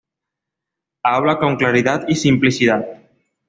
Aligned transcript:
Habla 1.03 1.37
con 1.37 1.57
claridad 1.57 2.07
y 2.07 2.15
simplicidad. 2.15 3.03